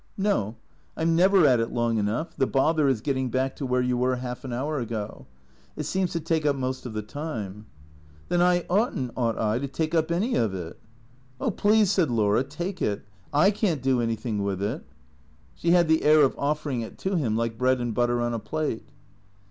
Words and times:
"No. 0.31 0.55
I 0.97 1.03
'm 1.03 1.15
never 1.15 1.45
at 1.45 1.59
it 1.59 1.71
long 1.71 1.99
enough. 1.99 2.35
The 2.35 2.47
bother 2.47 2.87
is 2.87 3.01
getting 3.01 3.29
back 3.29 3.55
to 3.57 3.67
where 3.67 3.83
you 3.83 3.95
were 3.95 4.15
half 4.15 4.43
an 4.43 4.51
hour 4.51 4.79
ago. 4.79 5.27
It 5.75 5.83
seems 5.83 6.11
to 6.13 6.19
take 6.19 6.43
up 6.43 6.55
most 6.55 6.87
of 6.87 6.93
the 6.93 7.03
time.''" 7.03 7.67
Then 8.27 8.41
I 8.41 8.65
ought 8.67 8.97
n't— 8.97 9.11
ought 9.15 9.37
I— 9.37 9.59
to 9.59 9.67
take 9.67 9.93
up 9.93 10.09
any 10.09 10.33
of 10.33 10.55
it?"" 10.55 10.79
Oh, 11.39 11.51
please," 11.51 11.91
said 11.91 12.09
Laura," 12.09 12.43
take 12.43 12.81
it. 12.81 13.03
/ 13.21 13.51
can't 13.53 13.83
do 13.83 13.99
anytliing 13.99 14.39
with 14.41 14.59
it." 14.63 14.83
She 15.53 15.69
had 15.69 15.87
the 15.87 16.01
air 16.01 16.23
of 16.23 16.33
offering 16.35 16.81
it 16.81 16.97
to 16.97 17.15
him 17.15 17.37
like 17.37 17.59
bread 17.59 17.79
and 17.79 17.93
butter 17.93 18.21
on 18.21 18.33
a 18.33 18.39
plate. 18.39 18.89